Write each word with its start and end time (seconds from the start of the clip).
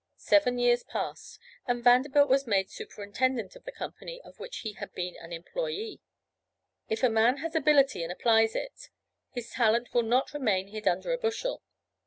Seven 0.17 0.57
years 0.57 0.81
passed 0.83 1.39
and 1.67 1.83
Vanderbilt 1.83 2.27
was 2.27 2.47
made 2.47 2.71
superintendent 2.71 3.55
of 3.55 3.65
the 3.65 3.71
company 3.71 4.19
of 4.23 4.39
which 4.39 4.61
he 4.61 4.73
had 4.73 4.91
been 4.95 5.15
an 5.17 5.31
employe. 5.31 5.97
If 6.89 7.03
a 7.03 7.07
man 7.07 7.37
has 7.37 7.53
ability 7.53 8.01
and 8.01 8.11
applies 8.11 8.55
it, 8.55 8.89
his 9.29 9.51
talent 9.51 9.93
will 9.93 10.01
not 10.01 10.33
remain 10.33 10.69
hid 10.69 10.87
'under 10.87 11.11
a 11.13 11.19
bushel.' 11.19 11.61